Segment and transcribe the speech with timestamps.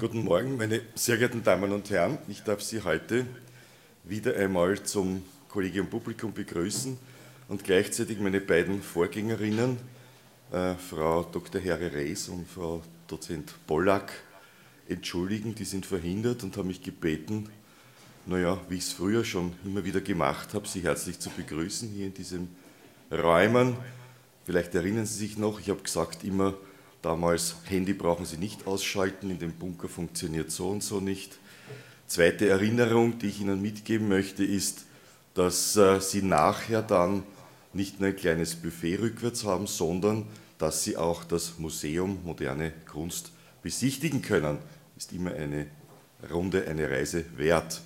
[0.00, 2.16] Guten Morgen, meine sehr geehrten Damen und Herren.
[2.26, 3.26] Ich darf Sie heute
[4.02, 6.96] wieder einmal zum Kollegium Publikum begrüßen
[7.48, 9.76] und gleichzeitig meine beiden Vorgängerinnen,
[10.52, 11.60] äh, Frau Dr.
[11.60, 14.10] Herre Rees und Frau Dozent Pollack,
[14.88, 15.54] entschuldigen.
[15.54, 17.50] Die sind verhindert und haben mich gebeten,
[18.24, 22.06] naja, wie ich es früher schon immer wieder gemacht habe, Sie herzlich zu begrüßen hier
[22.06, 22.48] in diesen
[23.12, 23.76] Räumen.
[24.46, 26.54] Vielleicht erinnern Sie sich noch, ich habe gesagt immer
[27.02, 31.38] damals, Handy brauchen Sie nicht ausschalten, in dem Bunker funktioniert so und so nicht.
[32.06, 34.84] Zweite Erinnerung, die ich Ihnen mitgeben möchte, ist,
[35.34, 37.22] dass äh, Sie nachher dann
[37.72, 40.26] nicht nur ein kleines Buffet rückwärts haben, sondern
[40.58, 44.58] dass Sie auch das Museum Moderne Kunst besichtigen können.
[44.96, 45.66] Ist immer eine
[46.30, 47.80] Runde, eine Reise wert.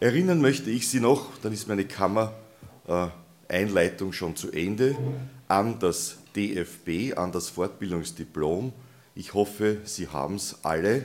[0.00, 4.96] Erinnern möchte ich Sie noch, dann ist meine Kammer-Einleitung schon zu Ende,
[5.48, 8.72] an das DFB, an das Fortbildungsdiplom.
[9.14, 11.04] Ich hoffe, Sie haben es alle.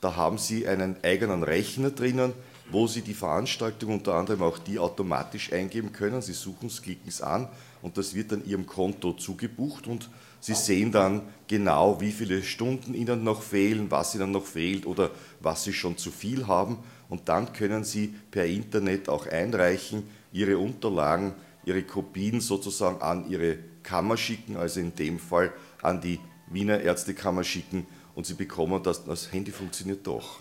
[0.01, 2.35] Da haben Sie einen eigenen Rechner drinnen,
[2.71, 6.21] wo Sie die Veranstaltung unter anderem auch die automatisch eingeben können.
[6.21, 7.49] Sie suchen es, klicken es an
[7.81, 12.93] und das wird dann Ihrem Konto zugebucht und Sie sehen dann genau, wie viele Stunden
[12.93, 15.11] Ihnen noch fehlen, was Ihnen noch fehlt oder
[15.45, 16.79] was Sie schon zu viel haben.
[17.09, 23.59] Und dann können Sie per Internet auch einreichen, Ihre Unterlagen, Ihre Kopien sozusagen an Ihre
[23.83, 29.05] Kammer schicken, also in dem Fall an die Wiener Ärztekammer schicken und Sie bekommen das,
[29.05, 30.41] das Handy funktioniert doch.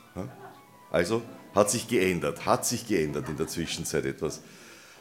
[0.92, 1.22] Also
[1.54, 4.42] hat sich geändert, hat sich geändert in der Zwischenzeit etwas.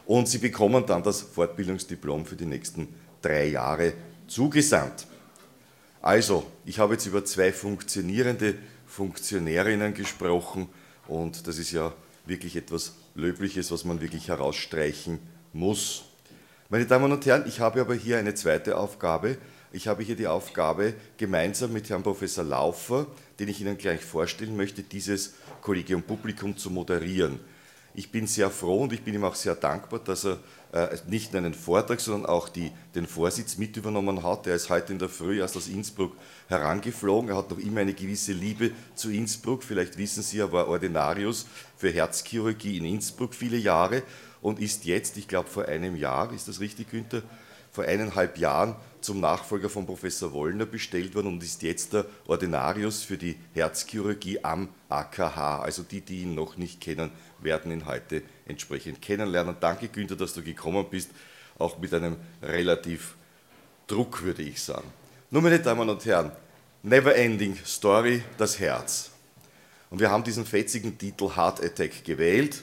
[0.04, 2.88] Und Sie bekommen dann das Fortbildungsdiplom für die nächsten
[3.20, 3.94] drei Jahre
[4.26, 5.06] zugesandt.
[6.00, 8.56] Also, ich habe jetzt über zwei funktionierende
[8.92, 10.68] Funktionärinnen gesprochen
[11.08, 11.94] und das ist ja
[12.26, 15.18] wirklich etwas Löbliches, was man wirklich herausstreichen
[15.54, 16.04] muss.
[16.68, 19.38] Meine Damen und Herren, ich habe aber hier eine zweite Aufgabe.
[19.72, 23.06] Ich habe hier die Aufgabe, gemeinsam mit Herrn Professor Laufer,
[23.40, 27.40] den ich Ihnen gleich vorstellen möchte, dieses Kollegium Publikum zu moderieren.
[27.94, 30.38] Ich bin sehr froh und ich bin ihm auch sehr dankbar, dass er
[30.72, 34.46] äh, nicht nur einen Vortrag, sondern auch die, den Vorsitz mit übernommen hat.
[34.46, 36.16] Er ist heute in der Früh erst aus Innsbruck
[36.48, 37.28] herangeflogen.
[37.28, 39.62] Er hat noch immer eine gewisse Liebe zu Innsbruck.
[39.62, 44.02] Vielleicht wissen Sie, er war Ordinarius für Herzchirurgie in Innsbruck viele Jahre
[44.40, 47.22] und ist jetzt, ich glaube vor einem Jahr, ist das richtig, Günther,
[47.70, 53.02] vor eineinhalb Jahren zum Nachfolger von Professor Wollner bestellt worden und ist jetzt der Ordinarius
[53.02, 55.60] für die Herzchirurgie am AKH.
[55.60, 57.10] Also die, die ihn noch nicht kennen,
[57.40, 59.56] werden ihn heute entsprechend kennenlernen.
[59.60, 61.10] Danke, Günther, dass du gekommen bist,
[61.58, 63.16] auch mit einem relativ
[63.86, 64.90] Druck, würde ich sagen.
[65.30, 66.32] Nun, meine Damen und Herren,
[66.82, 69.10] Never Ending Story, das Herz.
[69.90, 72.62] Und wir haben diesen fetzigen Titel Heart Attack gewählt.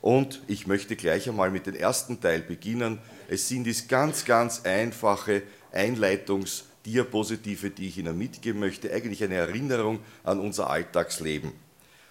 [0.00, 2.98] Und ich möchte gleich einmal mit dem ersten Teil beginnen.
[3.28, 5.42] Es sind dies ganz, ganz einfache
[5.72, 8.92] Einleitungsdiapositive, die ich Ihnen mitgeben möchte.
[8.92, 11.52] Eigentlich eine Erinnerung an unser Alltagsleben.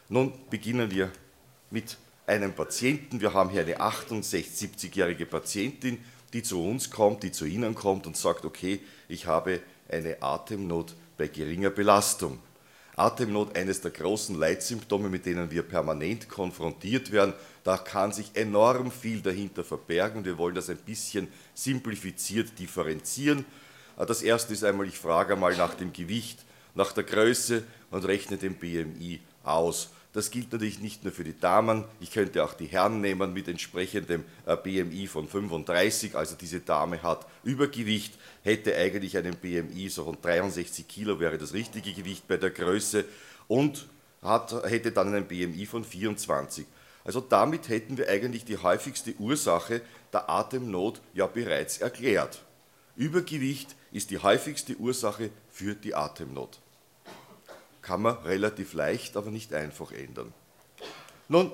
[0.10, 1.12] Nun beginnen wir
[1.70, 3.22] mit einem Patienten.
[3.22, 6.00] Wir haben hier eine 68, 70-jährige Patientin,
[6.34, 10.94] die zu uns kommt, die zu Ihnen kommt und sagt, okay, ich habe eine Atemnot
[11.18, 12.40] bei geringer Belastung.
[12.98, 17.34] Atemnot, eines der großen Leitsymptome, mit denen wir permanent konfrontiert werden.
[17.64, 20.26] Da kann sich enorm viel dahinter verbergen.
[20.26, 23.46] Wir wollen das ein bisschen simplifiziert differenzieren.
[23.96, 26.40] Das erste ist einmal, ich frage einmal nach dem Gewicht,
[26.74, 29.92] nach der Größe und rechne den BMI aus.
[30.18, 33.48] Das gilt natürlich nicht nur für die Damen, ich könnte auch die Herren nehmen mit
[33.48, 40.06] entsprechendem äh, BMI von 35, also diese Dame hat Übergewicht, hätte eigentlich einen BMI so
[40.06, 43.06] von 63 Kilo wäre das richtige Gewicht bei der Größe
[43.48, 43.86] und
[44.24, 46.66] hat, hätte dann einen BMI von 24.
[47.04, 52.42] Also damit hätten wir eigentlich die häufigste Ursache der Atemnot ja bereits erklärt.
[52.96, 56.60] Übergewicht ist die häufigste Ursache für die Atemnot
[57.88, 60.34] kann man relativ leicht, aber nicht einfach ändern.
[61.30, 61.54] Nun,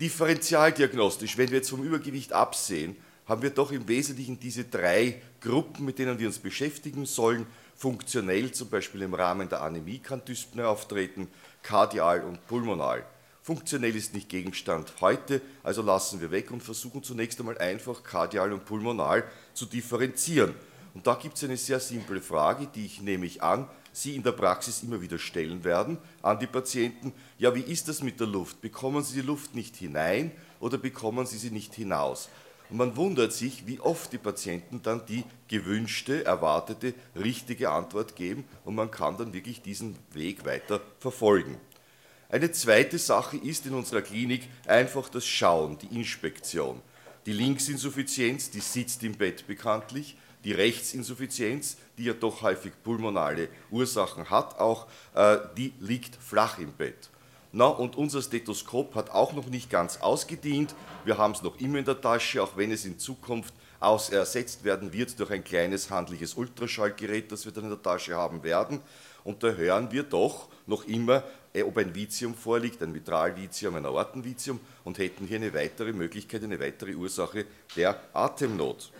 [0.00, 2.94] differentialdiagnostisch, wenn wir jetzt vom Übergewicht absehen,
[3.26, 7.44] haben wir doch im Wesentlichen diese drei Gruppen, mit denen wir uns beschäftigen sollen.
[7.74, 11.26] Funktionell zum Beispiel im Rahmen der Anämie kann Dyspnoe auftreten,
[11.64, 13.04] kardial und pulmonal.
[13.42, 18.52] Funktionell ist nicht Gegenstand heute, also lassen wir weg und versuchen zunächst einmal einfach kardial
[18.52, 19.24] und pulmonal
[19.54, 20.54] zu differenzieren.
[20.94, 24.32] Und da gibt es eine sehr simple Frage, die ich nämlich an Sie in der
[24.32, 27.12] Praxis immer wieder stellen werden an die Patienten.
[27.38, 28.60] Ja, wie ist das mit der Luft?
[28.60, 32.28] Bekommen Sie die Luft nicht hinein oder bekommen Sie sie nicht hinaus?
[32.70, 38.44] Und man wundert sich, wie oft die Patienten dann die gewünschte, erwartete, richtige Antwort geben
[38.64, 41.56] und man kann dann wirklich diesen Weg weiter verfolgen.
[42.28, 46.80] Eine zweite Sache ist in unserer Klinik einfach das Schauen, die Inspektion.
[47.26, 54.30] Die Linksinsuffizienz, die sitzt im Bett bekanntlich, die Rechtsinsuffizienz, die ja doch häufig pulmonale Ursachen
[54.30, 57.10] hat, auch äh, die liegt flach im Bett.
[57.52, 60.74] Na, und unser Stethoskop hat auch noch nicht ganz ausgedient.
[61.04, 64.64] Wir haben es noch immer in der Tasche, auch wenn es in Zukunft aus ersetzt
[64.64, 68.80] werden wird durch ein kleines handliches Ultraschallgerät, das wir dann in der Tasche haben werden.
[69.22, 73.86] Und da hören wir doch noch immer, äh, ob ein Vitium vorliegt, ein Mitralvitium, ein
[73.86, 78.90] Aortenvitium und hätten hier eine weitere Möglichkeit, eine weitere Ursache der Atemnot.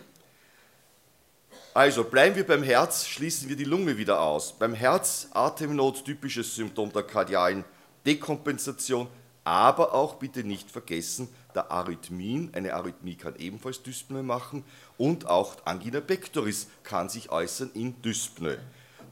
[1.75, 4.57] Also bleiben wir beim Herz, schließen wir die Lunge wieder aus.
[4.57, 7.65] Beim Herz Atemnot, typisches Symptom der kardialen
[8.05, 9.07] Dekompensation,
[9.43, 12.49] aber auch bitte nicht vergessen der Arrhythmien.
[12.53, 14.63] Eine Arrhythmie kann ebenfalls Dyspnoe machen
[14.97, 18.57] und auch Angina pectoris kann sich äußern in Dyspnoe.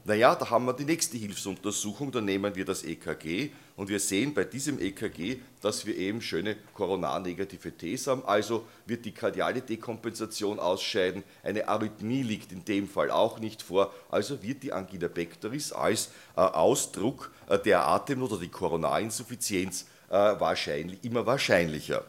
[0.06, 4.34] Naja, da haben wir die nächste Hilfsuntersuchung, da nehmen wir das EKG und wir sehen
[4.34, 10.60] bei diesem EKG, dass wir eben schöne koronarnegative Ts haben, also wird die kardiale Dekompensation
[10.60, 15.72] ausscheiden, eine Arrhythmie liegt in dem Fall auch nicht vor, also wird die Angina pectoris
[15.72, 22.04] als äh, Ausdruck äh, der Atemnot oder die Koronarinsuffizienz äh, wahrscheinlich, immer wahrscheinlicher.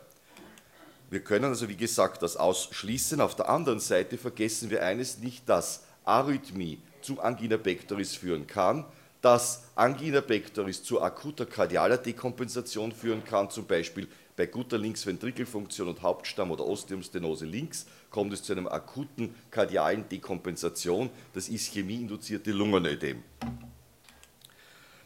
[1.09, 3.21] Wir können also, wie gesagt, das ausschließen.
[3.21, 8.85] Auf der anderen Seite vergessen wir eines nicht, dass Arrhythmie zu Angina pectoris führen kann,
[9.25, 14.07] dass Angina pectoris zu akuter kardialer Dekompensation führen kann, zum Beispiel
[14.37, 21.09] bei guter Linksventrikelfunktion und Hauptstamm oder Osteumstenose links kommt es zu einer akuten kardialen Dekompensation,
[21.33, 23.23] das Ischämie-induzierte Lungenödem.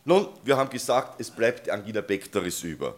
[0.04, 2.96] Nun, wir haben gesagt, es bleibt Angina pectoris über.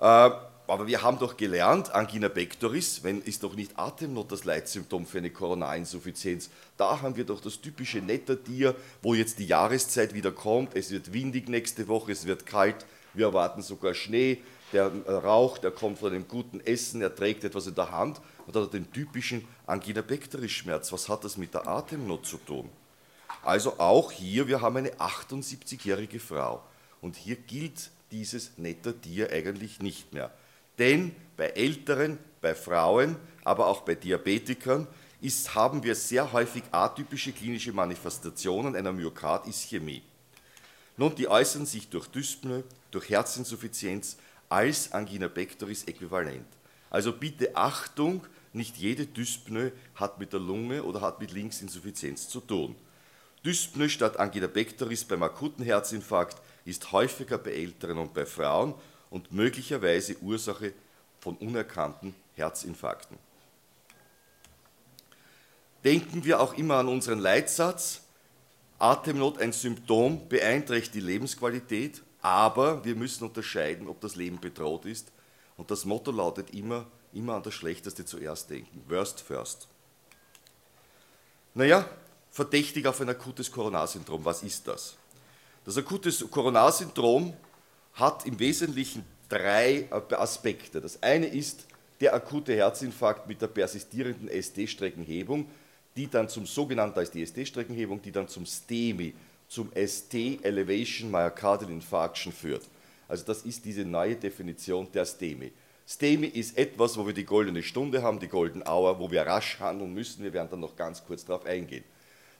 [0.00, 0.30] Äh,
[0.68, 5.18] aber wir haben doch gelernt, Angina pectoris, wenn ist doch nicht Atemnot das Leitsymptom für
[5.18, 6.50] eine Koronarinsuffizienz.
[6.76, 10.74] Da haben wir doch das typische Nettertier, wo jetzt die Jahreszeit wieder kommt.
[10.74, 12.84] Es wird windig nächste Woche, es wird kalt,
[13.14, 14.38] wir erwarten sogar Schnee.
[14.72, 18.20] Der äh, Rauch, der kommt von einem guten Essen, er trägt etwas in der Hand
[18.46, 20.92] und hat den typischen Angina pectoris Schmerz.
[20.92, 22.68] Was hat das mit der Atemnot zu tun?
[23.44, 26.62] Also auch hier, wir haben eine 78-jährige Frau
[27.00, 30.32] und hier gilt dieses Nettertier eigentlich nicht mehr.
[30.78, 34.86] Denn bei Älteren, bei Frauen, aber auch bei Diabetikern
[35.20, 40.02] ist, haben wir sehr häufig atypische klinische Manifestationen einer Myokardischämie.
[40.96, 44.16] Nun, die äußern sich durch Dyspnoe, durch Herzinsuffizienz
[44.48, 46.46] als Angina pectoris äquivalent.
[46.90, 52.40] Also bitte Achtung, nicht jede Dyspnoe hat mit der Lunge oder hat mit Linksinsuffizienz zu
[52.40, 52.74] tun.
[53.44, 58.74] Dyspnoe statt Angina pectoris beim akuten Herzinfarkt ist häufiger bei Älteren und bei Frauen
[59.10, 60.72] und möglicherweise Ursache
[61.20, 63.18] von unerkannten Herzinfarkten.
[65.84, 68.02] Denken wir auch immer an unseren Leitsatz,
[68.78, 75.12] Atemnot ein Symptom beeinträchtigt die Lebensqualität, aber wir müssen unterscheiden, ob das Leben bedroht ist.
[75.56, 78.82] Und das Motto lautet immer, immer an das Schlechteste zuerst denken.
[78.88, 79.68] Worst first.
[81.54, 81.88] Naja,
[82.30, 84.24] verdächtig auf ein akutes Koronarsyndrom.
[84.24, 84.96] Was ist das?
[85.64, 87.32] Das akute Koronarsyndrom
[87.96, 90.80] hat im Wesentlichen drei Aspekte.
[90.80, 91.66] Das eine ist
[92.00, 95.46] der akute Herzinfarkt mit der persistierenden ST-Streckenhebung,
[95.96, 99.14] die dann zum sogenannten, als die ST-Streckenhebung, die dann zum STEMI,
[99.48, 102.62] zum ST Elevation Myocardial Infarction führt.
[103.08, 105.52] Also das ist diese neue Definition der STEMI.
[105.88, 109.58] STEMI ist etwas, wo wir die goldene Stunde haben, die Golden Hour, wo wir rasch
[109.60, 110.22] handeln müssen.
[110.24, 111.84] Wir werden dann noch ganz kurz darauf eingehen.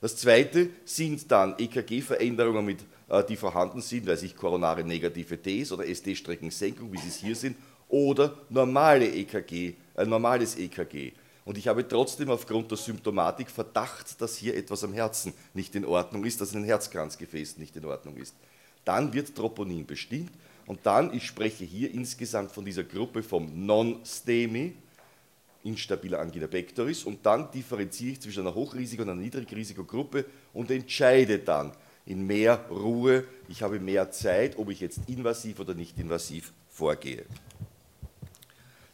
[0.01, 2.81] Das zweite sind dann EKG-Veränderungen mit
[3.29, 7.57] die vorhanden sind, weil sich koronare negative Ts oder ST-Streckensenkung, wie sie es hier sind,
[7.89, 11.13] oder normale EKG, äh, normales EKG.
[11.45, 15.85] Und ich habe trotzdem aufgrund der Symptomatik Verdacht, dass hier etwas am Herzen nicht in
[15.85, 18.35] Ordnung ist, dass ein Herzkranzgefäß nicht in Ordnung ist.
[18.85, 20.33] Dann wird Troponin bestimmt
[20.67, 24.75] und dann, ich spreche hier insgesamt von dieser Gruppe vom Non-STEMI,
[25.63, 31.39] instabiler Angina pectoris, und dann differenziere ich zwischen einer Hochrisiko- und einer Niedrigrisikogruppe und entscheide
[31.39, 31.73] dann,
[32.07, 37.25] in mehr Ruhe, ich habe mehr Zeit, ob ich jetzt invasiv oder nicht invasiv vorgehe.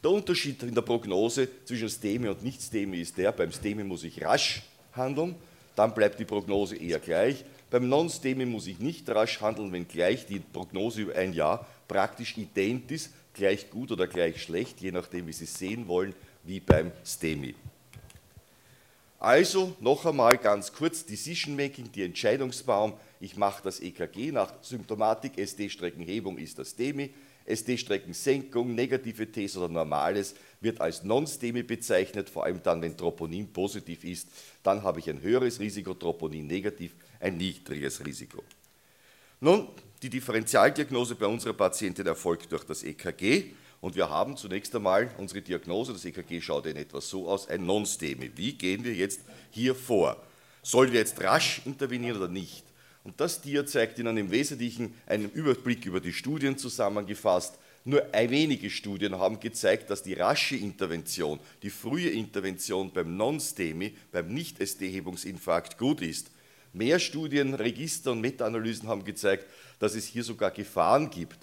[0.02, 4.24] Der Unterschied in der Prognose zwischen STEMI und Nicht-STEMI ist der, beim STEMI muss ich
[4.24, 4.62] rasch
[4.94, 5.36] handeln,
[5.76, 7.44] dann bleibt die Prognose eher gleich.
[7.70, 12.90] Beim Non-STEMI muss ich nicht rasch handeln, wenngleich die Prognose über ein Jahr praktisch ident
[12.90, 16.14] ist, gleich gut oder gleich schlecht, je nachdem, wie Sie sehen wollen,
[16.44, 17.54] wie beim STEMI.
[19.22, 22.94] Also noch einmal ganz kurz, Decision Making, die Entscheidungsbaum.
[23.20, 27.14] Ich mache das EKG nach Symptomatik, SD-Streckenhebung ist das STEMI,
[27.44, 34.02] SD-Streckensenkung, negative Ts oder normales wird als Non-STEMI bezeichnet, vor allem dann, wenn Troponin positiv
[34.02, 34.26] ist,
[34.64, 38.42] dann habe ich ein höheres Risiko, Troponin negativ, ein niedriges Risiko.
[39.38, 39.68] Nun,
[40.02, 43.52] die Differentialdiagnose bei unserer Patientin erfolgt durch das EKG
[43.82, 47.66] Und wir haben zunächst einmal unsere Diagnose, das EKG schaut in etwa so aus, ein
[47.66, 48.30] Non-STEMI.
[48.36, 50.22] Wie gehen wir jetzt hier vor?
[50.62, 52.64] Sollen wir jetzt rasch intervenieren oder nicht?
[53.02, 57.58] Und das Dia zeigt Ihnen im Wesentlichen einen Überblick über die Studien zusammengefasst.
[57.84, 64.32] Nur wenige Studien haben gezeigt, dass die rasche Intervention, die frühe Intervention beim Non-STEMI, beim
[64.32, 66.30] Nicht-ST-Hebungsinfarkt gut ist.
[66.72, 69.46] Mehr Studien, Register und Meta-Analysen haben gezeigt,
[69.80, 71.38] dass es hier sogar Gefahren gibt.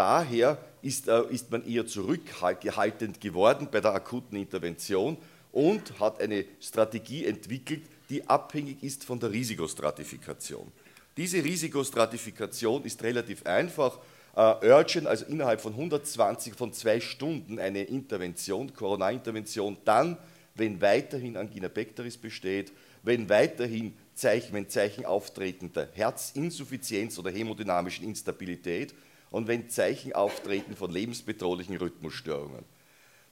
[0.00, 5.18] Daher ist, äh, ist man eher zurückhaltend geworden bei der akuten Intervention
[5.52, 10.72] und hat eine Strategie entwickelt, die abhängig ist von der Risikostratifikation.
[11.18, 13.98] Diese Risikostratifikation ist relativ einfach.
[14.34, 20.16] Äh, urgent, also innerhalb von 120 von zwei Stunden eine Intervention, Corona-Intervention, dann,
[20.54, 28.06] wenn weiterhin Angina pectoris besteht, wenn weiterhin Zeichen, wenn Zeichen auftreten der Herzinsuffizienz oder hämodynamischen
[28.06, 28.94] Instabilität
[29.30, 32.64] und wenn Zeichen auftreten von lebensbedrohlichen Rhythmusstörungen.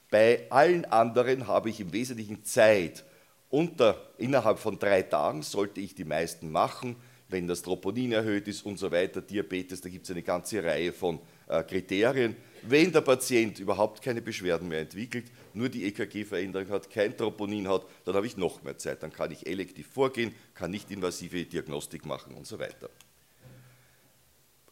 [0.09, 3.05] Bei allen anderen habe ich im Wesentlichen Zeit.
[3.49, 6.95] Unter, innerhalb von drei Tagen sollte ich die meisten machen
[7.29, 10.91] wenn das Troponin erhöht ist und so weiter, Diabetes, da gibt es eine ganze Reihe
[10.91, 12.35] von äh, Kriterien.
[12.63, 17.85] Wenn der Patient überhaupt keine Beschwerden mehr entwickelt, nur die EKG-Veränderung hat, kein Troponin hat,
[18.03, 19.03] dann habe ich noch mehr Zeit.
[19.03, 22.89] Dann kann ich elektiv vorgehen, kann nicht invasive Diagnostik machen und so weiter.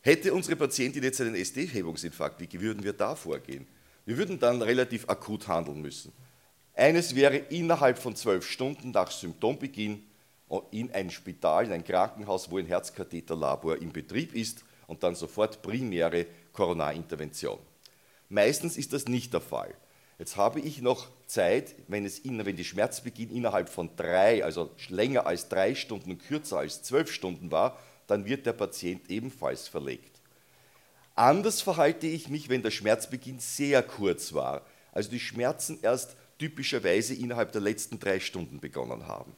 [0.07, 3.67] Hätte unsere Patientin jetzt einen ST-Hebungsinfarkt, wie würden wir da vorgehen?
[4.05, 6.13] Wir würden dann relativ akut handeln müssen.
[6.73, 10.01] Eines wäre innerhalb von zwölf Stunden nach Symptombeginn
[10.71, 15.61] in ein Spital, in ein Krankenhaus, wo ein Herzkatheterlabor in Betrieb ist und dann sofort
[15.61, 17.59] primäre Coronarintervention.
[18.29, 19.73] Meistens ist das nicht der Fall.
[20.19, 25.27] Jetzt habe ich noch Zeit, wenn, es wenn die Schmerzbeginn innerhalb von drei, also länger
[25.27, 30.19] als drei Stunden und kürzer als zwölf Stunden war, dann wird der Patient ebenfalls verlegt.
[31.15, 37.13] Anders verhalte ich mich, wenn der Schmerzbeginn sehr kurz war, also die Schmerzen erst typischerweise
[37.15, 39.35] innerhalb der letzten drei Stunden begonnen haben.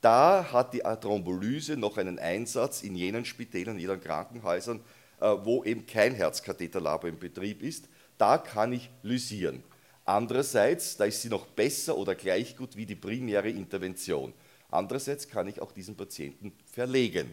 [0.00, 4.80] Da hat die Thrombolyse noch einen Einsatz in jenen Spitälern, in jenen Krankenhäusern,
[5.20, 7.88] äh, wo eben kein Herzkatheterlabor in Betrieb ist.
[8.16, 9.62] Da kann ich lysieren.
[10.04, 14.32] Andererseits, da ist sie noch besser oder gleich gut wie die primäre Intervention.
[14.70, 17.32] Andererseits kann ich auch diesen Patienten verlegen.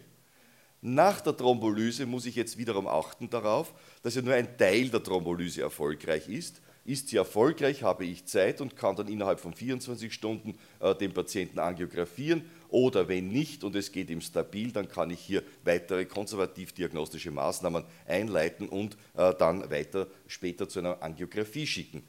[0.81, 5.03] Nach der Thrombolyse muss ich jetzt wiederum achten darauf, dass ja nur ein Teil der
[5.03, 6.61] Thrombolyse erfolgreich ist.
[6.85, 11.13] Ist sie erfolgreich, habe ich Zeit und kann dann innerhalb von 24 Stunden äh, den
[11.13, 16.05] Patienten angiografieren oder wenn nicht und es geht ihm stabil, dann kann ich hier weitere
[16.05, 22.03] konservativ-diagnostische Maßnahmen einleiten und äh, dann weiter später zu einer Angiografie schicken.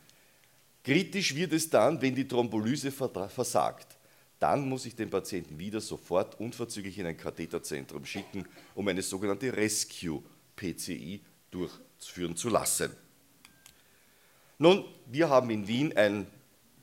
[0.84, 3.98] Kritisch wird es dann, wenn die Thrombolyse versagt.
[4.38, 9.57] Dann muss ich den Patienten wieder sofort unverzüglich in ein Katheterzentrum schicken, um eine sogenannte
[9.57, 12.90] Rescue-PCI durchführen zu lassen.
[14.59, 16.26] Nun, wir haben in Wien ein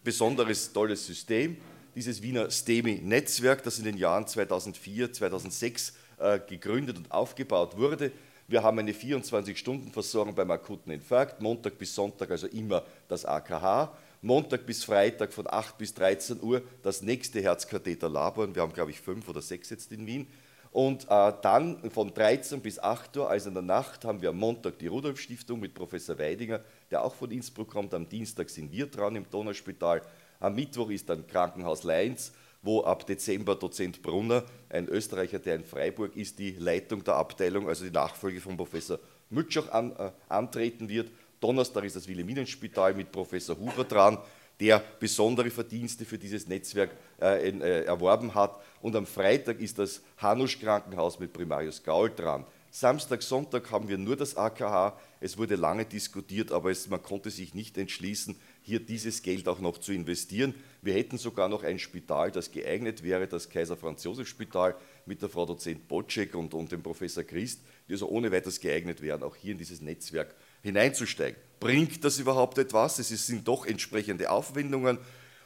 [0.03, 1.57] besonderes, tolles System
[1.95, 8.11] dieses Wiener STEMI-Netzwerk, das in den Jahren 2004, 2006 äh, gegründet und aufgebaut wurde.
[8.47, 14.65] Wir haben eine 24-Stunden-Versorgung beim akuten Infarkt, Montag bis Sonntag also immer das AKH, Montag
[14.65, 18.55] bis Freitag von 8 bis 13 Uhr das nächste Herzkatheterlabor.
[18.55, 20.25] Wir haben, glaube ich, fünf oder sechs jetzt in Wien.
[20.71, 24.37] Und äh, dann von 13 bis 8 Uhr, also in der Nacht, haben wir am
[24.37, 27.93] Montag die Rudolf-Stiftung mit Professor Weidinger, der auch von Innsbruck kommt.
[27.93, 30.01] Am Dienstag sind wir dran im Donauspital.
[30.39, 32.31] Am Mittwoch ist dann Krankenhaus Leins,
[32.63, 37.69] wo ab Dezember Dozent Brunner, ein Österreicher, der in Freiburg ist, die Leitung der Abteilung,
[37.69, 38.97] also die Nachfolge von Professor
[39.29, 41.11] Mütschach an, äh, antreten wird.
[41.45, 44.17] Donnerstag ist das Wilhelminenspital mit Professor Huber dran,
[44.59, 46.89] der besondere Verdienste für dieses Netzwerk
[47.21, 48.59] äh, äh, erworben hat.
[48.81, 52.47] Und am Freitag ist das Hanusch Krankenhaus mit Primarius Gaul dran.
[52.71, 54.99] Samstag, Sonntag haben wir nur das AKH.
[55.19, 59.59] Es wurde lange diskutiert, aber es, man konnte sich nicht entschließen, hier dieses Geld auch
[59.59, 60.55] noch zu investieren.
[60.81, 64.75] Wir hätten sogar noch ein Spital, das geeignet wäre, das Kaiser Franz Josef Spital
[65.05, 68.99] mit der Frau Dozent Bocek und, und dem Professor Christ, die also ohne weiteres geeignet
[69.03, 70.33] wären, auch hier in dieses Netzwerk
[70.65, 71.39] hineinzusteigen.
[71.59, 72.99] Bringt das überhaupt etwas?
[72.99, 74.97] Es sind doch entsprechende Aufwendungen.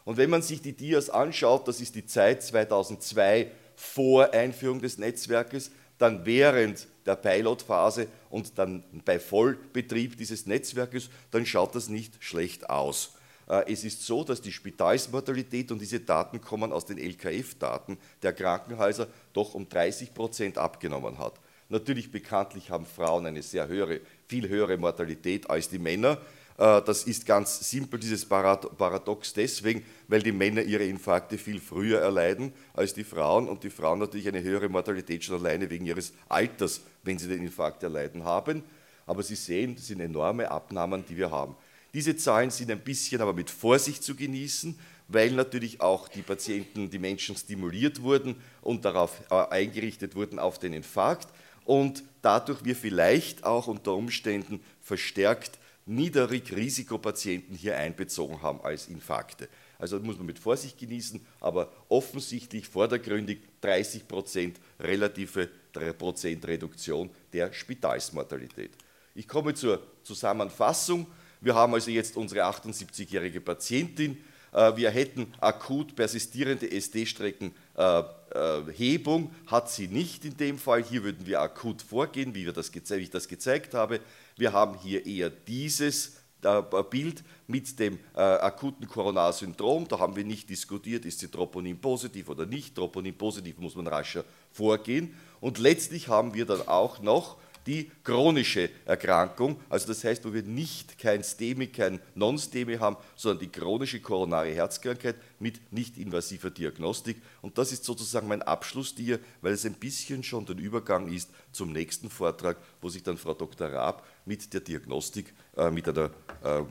[0.06, 4.98] Und wenn man sich die Dias anschaut, das ist die Zeit 2002 vor Einführung des
[4.98, 12.24] Netzwerkes, dann während der Pilotphase und dann bei Vollbetrieb dieses Netzwerkes, dann schaut das nicht
[12.24, 13.14] schlecht aus.
[13.50, 18.34] Äh, es ist so, dass die Spitalsmortalität, und diese Daten kommen aus den LKF-Daten der
[18.34, 21.34] Krankenhäuser, doch um 30 Prozent abgenommen hat.
[21.68, 26.20] Natürlich bekanntlich haben Frauen eine sehr höhere, viel höhere Mortalität als die Männer.
[26.58, 32.00] Äh, das ist ganz simpel, dieses Paradox deswegen, weil die Männer ihre Infarkte viel früher
[32.00, 36.14] erleiden als die Frauen und die Frauen natürlich eine höhere Mortalität schon alleine wegen ihres
[36.30, 38.64] Alters, wenn sie den Infarkt erleiden haben.
[39.08, 41.56] Aber Sie sehen, das sind enorme Abnahmen, die wir haben.
[41.96, 46.92] Diese Zahlen sind ein bisschen aber mit Vorsicht zu genießen, weil natürlich auch die Patienten,
[46.92, 51.30] die Menschen stimuliert wurden und darauf äh, eingerichtet wurden auf den Infarkt
[51.66, 59.50] und dadurch wir vielleicht auch unter Umständen verstärkt Niedrigrisikopatienten hier einbezogen haben als Infarkte.
[59.80, 65.50] Also das muss man mit Vorsicht genießen, aber offensichtlich vordergründig 30 Prozent relative
[65.98, 68.72] Prozent Reduktion der Spitalsmortalität.
[69.16, 71.08] Ich komme zur Zusammenfassung.
[71.42, 74.18] Wir haben also jetzt unsere 78-jährige Patientin.
[74.52, 80.84] Äh, wir hätten akut persistierende SD-Streckenhebung, hat sie nicht in dem Fall.
[80.84, 84.00] Hier würden wir akut vorgehen, wie, wir das, wie ich das gezeigt habe.
[84.38, 89.88] Wir haben hier eher dieses äh, Bild mit dem äh, akuten Koronarsyndrom.
[89.88, 92.76] Da haben wir nicht diskutiert, ist sie Troponin positiv oder nicht.
[92.76, 95.16] Troponin positiv muss man rascher vorgehen.
[95.42, 97.38] Und letztlich haben wir dann auch noch
[97.70, 103.42] die chronische Erkrankung, also das heißt, wo wir nicht kein STEMI, kein Non-STEMI haben, sondern
[103.42, 107.22] die chronische koronare Herzkrankheit mit nicht-invasiver Diagnostik.
[107.44, 111.72] Und das ist sozusagen mein Abschlussdier, weil es ein bisschen schon der Übergang ist zum
[111.72, 113.72] nächsten Vortrag, wo sich dann Frau Dr.
[113.72, 116.10] Raab mit der Diagnostik, äh, mit einer
[116.44, 116.64] äh,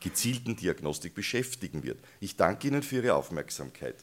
[0.00, 1.98] gezielten Diagnostik beschäftigen wird.
[2.18, 3.96] Ich danke Ihnen für Ihre Aufmerksamkeit.